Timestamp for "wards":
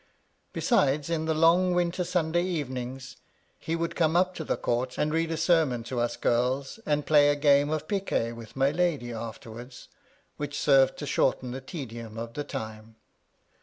9.51-9.89